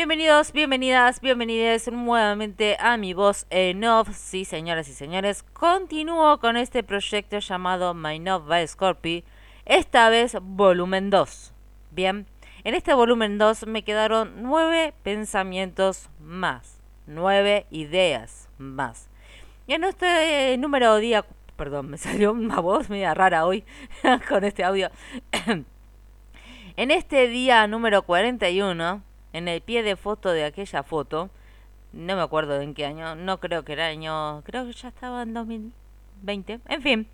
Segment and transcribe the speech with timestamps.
[0.00, 4.08] Bienvenidos, bienvenidas, bienvenidas nuevamente a mi voz en off.
[4.16, 9.22] Sí, señoras y señores, continúo con este proyecto llamado My Love by Scorpio,
[9.66, 11.52] esta vez volumen 2.
[11.90, 12.26] Bien,
[12.64, 19.10] en este volumen 2 me quedaron nueve pensamientos más, nueve ideas más.
[19.66, 21.26] Y en este número día,
[21.56, 23.64] perdón, me salió una voz media rara hoy
[24.30, 24.90] con este audio.
[26.76, 31.30] en este día número 41 en el pie de foto de aquella foto,
[31.92, 35.22] no me acuerdo en qué año, no creo que era año, creo que ya estaba
[35.22, 37.08] en 2020, en fin.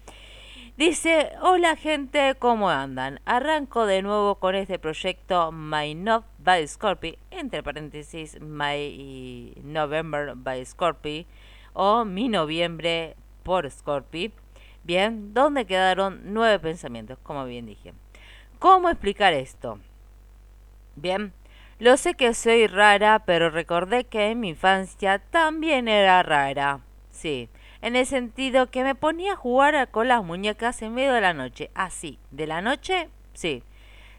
[0.77, 3.21] Dice, hola gente, ¿cómo andan?
[3.25, 10.63] Arranco de nuevo con este proyecto My Not by Scorpio, entre paréntesis My November by
[10.67, 11.25] Scorpio,
[11.73, 14.33] o Mi Noviembre por Scorpio.
[14.85, 17.95] Bien, donde quedaron nueve pensamientos, como bien dije.
[18.59, 19.81] ¿Cómo explicar esto?
[20.95, 21.33] Bien,
[21.79, 26.81] lo sé que soy rara, pero recordé que en mi infancia también era rara.
[27.11, 27.51] Sí,
[27.83, 31.35] en el sentido que me ponía a jugar con las muñecas en medio de la
[31.35, 31.71] noche.
[31.75, 33.63] Así, ah, de la noche, sí.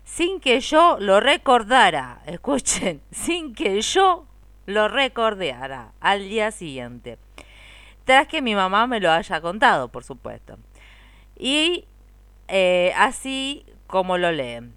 [0.04, 2.22] Sin que yo lo recordara.
[2.28, 4.26] Escuchen, sin que yo
[4.67, 7.17] lo recordara al día siguiente.
[8.06, 10.58] Tras que mi mamá me lo haya contado, por supuesto.
[11.36, 11.86] Y
[12.48, 14.77] eh, así como lo leen.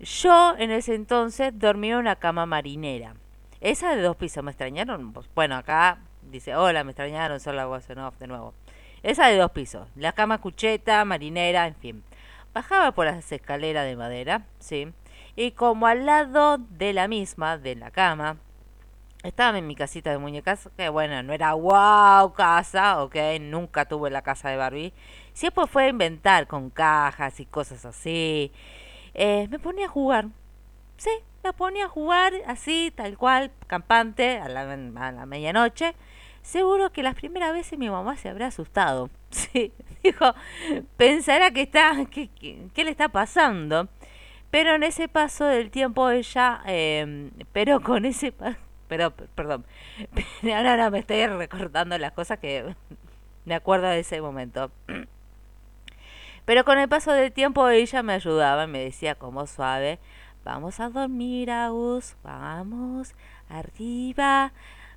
[0.00, 3.14] Yo en ese entonces dormía en una cama marinera.
[3.60, 5.12] Esa de dos pisos, ¿me extrañaron?
[5.34, 8.54] Bueno, acá dice, hola, me extrañaron, solo hago off de nuevo.
[9.02, 12.04] Esa de dos pisos, la cama cucheta, marinera, en fin.
[12.54, 14.92] Bajaba por las escaleras de madera, ¿sí?
[15.34, 18.36] Y como al lado de la misma, de la cama,
[19.24, 24.10] estaba en mi casita de muñecas, que bueno, no era wow casa, ok, nunca tuve
[24.10, 24.92] la casa de Barbie.
[25.32, 28.52] Siempre fue a inventar con cajas y cosas así.
[29.20, 30.28] Eh, me ponía a jugar.
[30.96, 31.10] Sí,
[31.42, 35.94] me ponía a jugar así, tal cual, campante, a la, a la medianoche.
[36.42, 39.10] Seguro que las primeras veces mi mamá se habrá asustado.
[39.30, 40.34] Sí, dijo,
[40.96, 42.30] pensará que está, que,
[42.72, 43.88] ¿qué le está pasando?
[44.50, 48.32] Pero en ese paso del tiempo ella, eh, pero con ese,
[48.88, 49.66] pero, perdón,
[50.44, 52.74] ahora, ahora me estoy recordando las cosas que
[53.44, 54.70] me acuerdo de ese momento.
[56.48, 59.98] Pero con el paso del tiempo ella me ayudaba, me decía como suave,
[60.46, 63.14] vamos a dormir, Agus, vamos,
[63.50, 64.54] arriba,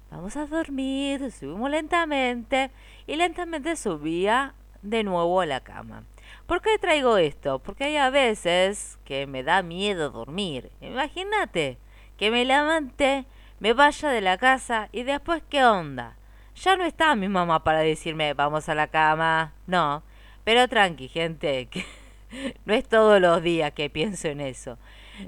[0.09, 2.71] vamos a dormir, subimos lentamente
[3.05, 6.05] y lentamente subía de nuevo a la cama.
[6.45, 7.59] ¿Por qué traigo esto?
[7.59, 10.71] Porque hay a veces que me da miedo dormir.
[10.79, 11.77] Imagínate
[12.15, 13.25] que me levante,
[13.59, 16.15] me vaya de la casa y después qué onda.
[16.55, 19.51] Ya no está mi mamá para decirme vamos a la cama.
[19.67, 20.03] No,
[20.43, 21.85] pero tranqui, gente, que
[22.65, 24.77] no es todos los días que pienso en eso.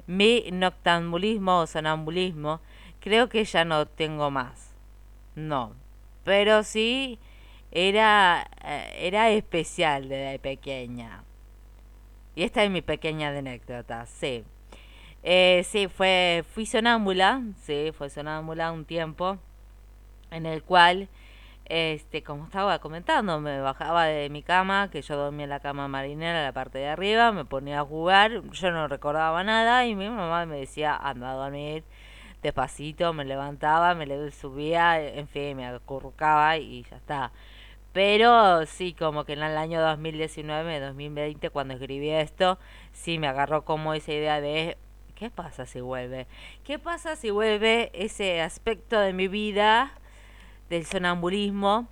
[0.06, 2.60] Mi noctambulismo o sonambulismo
[3.00, 4.74] creo que ya no tengo más.
[5.34, 5.74] No.
[6.24, 7.18] Pero sí
[7.70, 11.24] era, eh, era especial desde pequeña.
[12.34, 14.44] Y esta es mi pequeña anécdota, sí.
[15.22, 19.38] Eh, sí, fue, fui sonámbula, sí, fue sonámbula un tiempo
[20.30, 21.08] en el cual
[21.66, 25.88] este, como estaba comentando, me bajaba de mi cama, que yo dormía en la cama
[25.88, 30.08] marinera, la parte de arriba, me ponía a jugar, yo no recordaba nada y mi
[30.08, 31.84] mamá me decía, anda a dormir,
[32.42, 37.32] despacito, me levantaba, me subía, en fin, me acurrucaba y ya está.
[37.92, 42.58] Pero sí, como que en el año 2019, 2020, cuando escribí esto,
[42.92, 44.76] sí me agarró como esa idea de,
[45.14, 46.26] ¿qué pasa si vuelve?
[46.64, 49.92] ¿Qué pasa si vuelve ese aspecto de mi vida?
[50.74, 51.86] Del sonambulismo,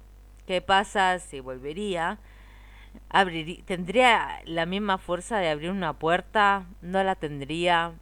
[0.47, 2.19] ¿qué pasa si volvería?
[3.65, 6.67] ¿Tendría la misma fuerza de abrir una puerta?
[6.83, 7.93] ¿No la tendría?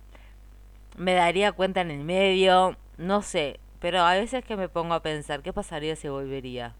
[0.96, 2.76] ¿Me daría cuenta en el medio?
[2.96, 6.74] No sé, pero a veces que me pongo a pensar, ¿qué pasaría si volvería?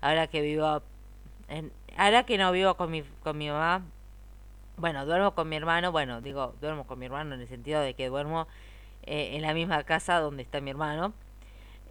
[0.00, 0.82] Ahora que vivo,
[1.48, 3.82] en, ahora que no vivo con mi, con mi mamá,
[4.76, 7.94] bueno, duermo con mi hermano, bueno, digo, duermo con mi hermano en el sentido de
[7.94, 8.46] que duermo
[9.02, 11.12] eh, en la misma casa donde está mi hermano,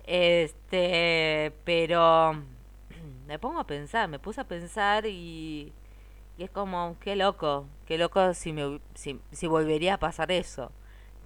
[0.06, 2.34] este, pero
[3.28, 5.74] me pongo a pensar, me puse a pensar y,
[6.38, 10.72] y es como, qué loco, qué loco si, me, si, si volvería a pasar eso.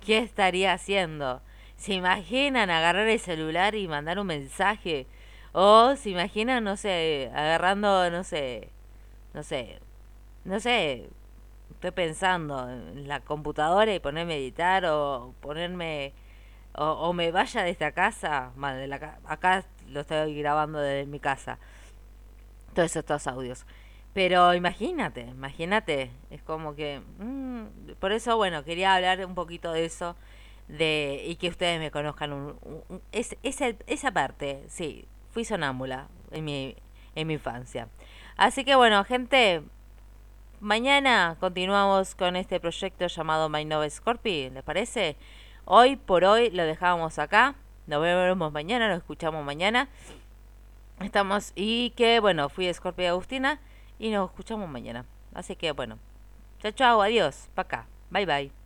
[0.05, 1.41] ¿Qué estaría haciendo?
[1.77, 5.07] ¿Se imaginan agarrar el celular y mandar un mensaje?
[5.53, 8.69] O se imaginan, no sé, agarrando, no sé,
[9.33, 9.79] no sé,
[10.43, 11.09] no sé,
[11.71, 16.13] estoy pensando en la computadora y ponerme a editar o ponerme
[16.77, 21.57] o, me vaya de esta casa, de la, acá lo estoy grabando desde mi casa,
[22.73, 23.65] todos estos audios.
[24.13, 27.01] Pero imagínate, imagínate, es como que...
[27.19, 30.15] Mm, por eso, bueno, quería hablar un poquito de eso,
[30.67, 32.55] de y que ustedes me conozcan
[33.11, 36.75] es, esa, esa parte, sí, fui sonámbula en mi,
[37.15, 37.89] en mi infancia.
[38.37, 39.63] Así que bueno, gente,
[40.59, 45.17] mañana continuamos con este proyecto llamado My Nova Scorpi, ¿les parece?
[45.65, 47.55] Hoy por hoy lo dejamos acá.
[47.87, 49.89] Nos vemos mañana, nos escuchamos mañana.
[50.99, 53.59] Estamos y que bueno, fui Scorpio Agustina
[53.97, 55.05] y nos escuchamos mañana.
[55.33, 55.97] Así que bueno,
[56.61, 58.64] chao, chao, adiós, pa' acá, bye bye.